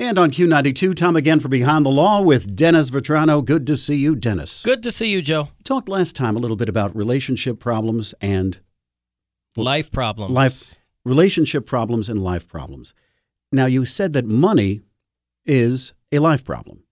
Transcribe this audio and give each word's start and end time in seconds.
And 0.00 0.16
on 0.16 0.30
Q92, 0.30 0.94
Tom 0.94 1.16
again 1.16 1.40
for 1.40 1.48
Behind 1.48 1.84
the 1.84 1.90
Law 1.90 2.20
with 2.20 2.54
Dennis 2.54 2.88
Vetrano. 2.88 3.44
Good 3.44 3.66
to 3.66 3.76
see 3.76 3.96
you, 3.96 4.14
Dennis. 4.14 4.62
Good 4.62 4.80
to 4.84 4.92
see 4.92 5.10
you, 5.10 5.20
Joe. 5.20 5.48
We 5.58 5.64
talked 5.64 5.88
last 5.88 6.14
time 6.14 6.36
a 6.36 6.38
little 6.38 6.56
bit 6.56 6.68
about 6.68 6.94
relationship 6.94 7.58
problems 7.58 8.14
and 8.20 8.60
life 9.56 9.90
problems. 9.90 10.32
Life 10.32 10.76
relationship 11.04 11.66
problems 11.66 12.08
and 12.08 12.22
life 12.22 12.46
problems. 12.46 12.94
Now 13.50 13.66
you 13.66 13.84
said 13.84 14.12
that 14.12 14.24
money 14.24 14.82
is 15.44 15.94
a 16.12 16.20
life 16.20 16.44
problem. 16.44 16.84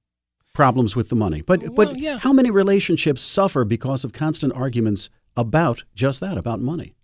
Problems 0.52 0.96
with 0.96 1.08
the 1.08 1.14
money. 1.14 1.42
But 1.42 1.62
Well, 1.62 1.72
but 1.74 2.00
yeah. 2.00 2.18
how 2.18 2.32
many 2.32 2.50
relationships 2.50 3.22
suffer 3.22 3.64
because 3.64 4.04
of 4.04 4.12
constant 4.12 4.52
arguments 4.54 5.10
about 5.36 5.84
just 5.94 6.20
that, 6.22 6.36
about 6.36 6.60
money? 6.60 6.95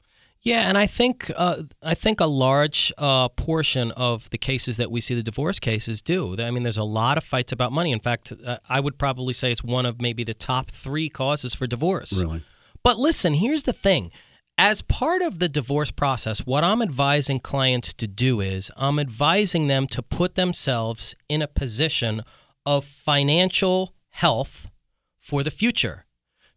Yeah, 0.42 0.68
and 0.68 0.76
I 0.76 0.86
think 0.86 1.30
uh, 1.36 1.62
I 1.82 1.94
think 1.94 2.20
a 2.20 2.26
large 2.26 2.92
uh, 2.98 3.28
portion 3.28 3.92
of 3.92 4.28
the 4.30 4.38
cases 4.38 4.76
that 4.76 4.90
we 4.90 5.00
see, 5.00 5.14
the 5.14 5.22
divorce 5.22 5.60
cases, 5.60 6.02
do. 6.02 6.36
I 6.38 6.50
mean, 6.50 6.64
there's 6.64 6.76
a 6.76 6.82
lot 6.82 7.16
of 7.16 7.22
fights 7.22 7.52
about 7.52 7.70
money. 7.70 7.92
In 7.92 8.00
fact, 8.00 8.32
uh, 8.44 8.58
I 8.68 8.80
would 8.80 8.98
probably 8.98 9.34
say 9.34 9.52
it's 9.52 9.62
one 9.62 9.86
of 9.86 10.02
maybe 10.02 10.24
the 10.24 10.34
top 10.34 10.72
three 10.72 11.08
causes 11.08 11.54
for 11.54 11.68
divorce. 11.68 12.12
Really? 12.12 12.42
But 12.82 12.98
listen, 12.98 13.34
here's 13.34 13.62
the 13.62 13.72
thing. 13.72 14.10
As 14.58 14.82
part 14.82 15.22
of 15.22 15.38
the 15.38 15.48
divorce 15.48 15.92
process, 15.92 16.40
what 16.40 16.64
I'm 16.64 16.82
advising 16.82 17.40
clients 17.40 17.94
to 17.94 18.08
do 18.08 18.40
is 18.40 18.70
I'm 18.76 18.98
advising 18.98 19.68
them 19.68 19.86
to 19.88 20.02
put 20.02 20.34
themselves 20.34 21.14
in 21.28 21.40
a 21.40 21.48
position 21.48 22.22
of 22.66 22.84
financial 22.84 23.94
health 24.10 24.68
for 25.18 25.42
the 25.42 25.50
future. 25.50 26.04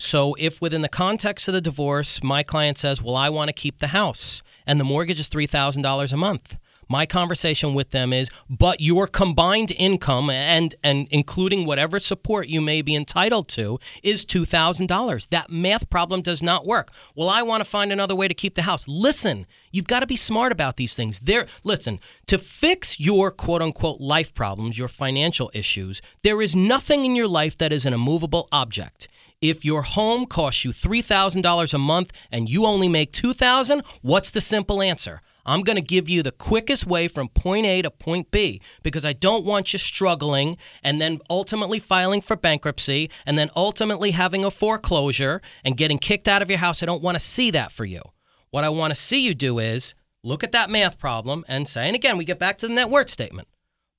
So, 0.05 0.35
if 0.37 0.61
within 0.61 0.83
the 0.83 0.87
context 0.87 1.47
of 1.47 1.55
the 1.55 1.61
divorce, 1.61 2.21
my 2.21 2.43
client 2.43 2.77
says, 2.77 3.01
Well, 3.01 3.15
I 3.15 3.29
want 3.29 3.49
to 3.49 3.53
keep 3.53 3.79
the 3.79 3.87
house 3.87 4.43
and 4.67 4.79
the 4.79 4.83
mortgage 4.83 5.19
is 5.19 5.29
$3,000 5.29 6.13
a 6.13 6.15
month, 6.15 6.57
my 6.87 7.07
conversation 7.07 7.73
with 7.73 7.89
them 7.89 8.13
is, 8.13 8.29
But 8.47 8.81
your 8.81 9.07
combined 9.07 9.71
income 9.71 10.29
and, 10.29 10.75
and 10.83 11.07
including 11.09 11.65
whatever 11.65 11.97
support 11.97 12.47
you 12.47 12.61
may 12.61 12.83
be 12.83 12.95
entitled 12.95 13.47
to 13.49 13.79
is 14.03 14.27
$2,000. 14.27 15.29
That 15.29 15.49
math 15.49 15.89
problem 15.89 16.21
does 16.21 16.43
not 16.43 16.67
work. 16.67 16.91
Well, 17.15 17.27
I 17.27 17.41
want 17.41 17.61
to 17.61 17.69
find 17.69 17.91
another 17.91 18.15
way 18.15 18.27
to 18.27 18.35
keep 18.35 18.53
the 18.53 18.61
house. 18.61 18.87
Listen, 18.87 19.47
you've 19.71 19.87
got 19.87 20.01
to 20.01 20.07
be 20.07 20.15
smart 20.15 20.51
about 20.51 20.77
these 20.77 20.95
things. 20.95 21.17
There, 21.17 21.47
listen, 21.63 21.99
to 22.27 22.37
fix 22.37 22.99
your 22.99 23.31
quote 23.31 23.63
unquote 23.63 23.99
life 23.99 24.35
problems, 24.35 24.77
your 24.77 24.87
financial 24.87 25.49
issues, 25.55 25.99
there 26.21 26.43
is 26.43 26.55
nothing 26.55 27.05
in 27.05 27.15
your 27.15 27.27
life 27.27 27.57
that 27.57 27.73
is 27.73 27.87
an 27.87 27.93
immovable 27.93 28.47
object. 28.51 29.07
If 29.49 29.63
your 29.63 29.83
home 29.83 30.25
costs 30.25 30.65
you 30.65 30.71
$3,000 30.71 31.73
a 31.73 31.77
month 31.77 32.11
and 32.31 32.49
you 32.49 32.65
only 32.65 32.87
make 32.87 33.11
2000, 33.11 33.83
what's 34.01 34.31
the 34.31 34.41
simple 34.41 34.81
answer? 34.81 35.21
I'm 35.45 35.61
going 35.61 35.75
to 35.75 35.83
give 35.83 36.09
you 36.09 36.23
the 36.23 36.31
quickest 36.31 36.87
way 36.87 37.07
from 37.07 37.29
point 37.29 37.67
A 37.67 37.83
to 37.83 37.91
point 37.91 38.31
B 38.31 38.59
because 38.81 39.05
I 39.05 39.13
don't 39.13 39.45
want 39.45 39.71
you 39.71 39.77
struggling 39.77 40.57
and 40.81 40.99
then 40.99 41.19
ultimately 41.29 41.77
filing 41.77 42.21
for 42.21 42.35
bankruptcy 42.35 43.11
and 43.23 43.37
then 43.37 43.51
ultimately 43.55 44.11
having 44.11 44.43
a 44.43 44.49
foreclosure 44.49 45.43
and 45.63 45.77
getting 45.77 45.99
kicked 45.99 46.27
out 46.27 46.41
of 46.41 46.49
your 46.49 46.57
house. 46.57 46.81
I 46.81 46.87
don't 46.87 47.03
want 47.03 47.13
to 47.15 47.23
see 47.23 47.51
that 47.51 47.71
for 47.71 47.85
you. 47.85 48.01
What 48.49 48.63
I 48.63 48.69
want 48.69 48.95
to 48.95 48.99
see 48.99 49.23
you 49.23 49.35
do 49.35 49.59
is 49.59 49.93
look 50.23 50.43
at 50.43 50.53
that 50.53 50.71
math 50.71 50.97
problem 50.97 51.45
and 51.47 51.67
say, 51.67 51.85
and 51.85 51.95
again, 51.95 52.17
we 52.17 52.25
get 52.25 52.39
back 52.39 52.57
to 52.59 52.67
the 52.67 52.73
net 52.73 52.89
worth 52.89 53.09
statement 53.09 53.47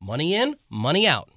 money 0.00 0.34
in, 0.34 0.56
money 0.68 1.06
out. 1.06 1.30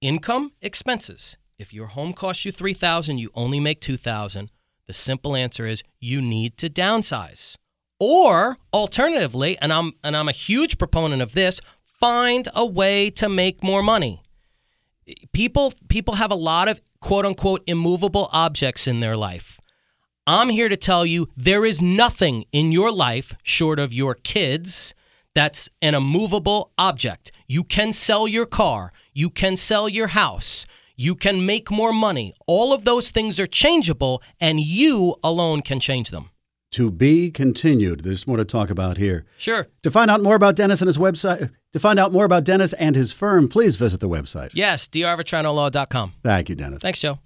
Income, 0.00 0.54
expenses. 0.60 1.36
If 1.58 1.74
your 1.74 1.88
home 1.88 2.12
costs 2.12 2.44
you 2.44 2.52
3000 2.52 3.18
you 3.18 3.30
only 3.34 3.58
make 3.58 3.80
2000 3.80 4.52
the 4.86 4.92
simple 4.92 5.36
answer 5.36 5.66
is 5.66 5.82
you 6.00 6.22
need 6.22 6.56
to 6.58 6.70
downsize. 6.70 7.56
Or 8.00 8.56
alternatively, 8.72 9.58
and 9.60 9.72
I'm 9.72 9.92
and 10.02 10.16
I'm 10.16 10.28
a 10.28 10.32
huge 10.32 10.78
proponent 10.78 11.20
of 11.20 11.34
this, 11.34 11.60
find 11.84 12.48
a 12.54 12.64
way 12.64 13.10
to 13.10 13.28
make 13.28 13.62
more 13.62 13.82
money. 13.82 14.22
People 15.32 15.74
people 15.88 16.14
have 16.14 16.30
a 16.30 16.36
lot 16.36 16.68
of 16.68 16.80
quote 17.00 17.26
unquote 17.26 17.62
immovable 17.66 18.30
objects 18.32 18.86
in 18.86 19.00
their 19.00 19.16
life. 19.16 19.60
I'm 20.26 20.48
here 20.48 20.68
to 20.68 20.76
tell 20.76 21.04
you 21.04 21.28
there 21.36 21.64
is 21.64 21.82
nothing 21.82 22.44
in 22.52 22.72
your 22.72 22.92
life 22.92 23.34
short 23.42 23.78
of 23.78 23.92
your 23.92 24.14
kids 24.14 24.94
that's 25.34 25.68
an 25.82 25.94
immovable 25.94 26.72
object. 26.78 27.30
You 27.46 27.64
can 27.64 27.92
sell 27.92 28.26
your 28.26 28.46
car, 28.46 28.92
you 29.12 29.28
can 29.28 29.56
sell 29.56 29.88
your 29.88 30.08
house, 30.08 30.66
you 30.98 31.14
can 31.14 31.46
make 31.46 31.70
more 31.70 31.92
money. 31.92 32.34
All 32.46 32.74
of 32.74 32.84
those 32.84 33.10
things 33.10 33.40
are 33.40 33.46
changeable, 33.46 34.20
and 34.40 34.60
you 34.60 35.14
alone 35.22 35.62
can 35.62 35.80
change 35.80 36.10
them. 36.10 36.30
To 36.72 36.90
be 36.90 37.30
continued. 37.30 38.00
There's 38.00 38.26
more 38.26 38.36
to 38.36 38.44
talk 38.44 38.68
about 38.68 38.98
here. 38.98 39.24
Sure. 39.38 39.68
To 39.84 39.90
find 39.90 40.10
out 40.10 40.20
more 40.20 40.34
about 40.34 40.56
Dennis 40.56 40.82
and 40.82 40.86
his 40.86 40.98
website, 40.98 41.50
to 41.72 41.78
find 41.78 41.98
out 41.98 42.12
more 42.12 42.26
about 42.26 42.44
Dennis 42.44 42.74
and 42.74 42.94
his 42.94 43.12
firm, 43.12 43.48
please 43.48 43.76
visit 43.76 44.00
the 44.00 44.08
website. 44.08 44.50
Yes, 44.52 44.86
drvetranolaw.com. 44.88 46.12
Thank 46.22 46.48
you, 46.50 46.54
Dennis. 46.54 46.82
Thanks, 46.82 46.98
Joe. 46.98 47.20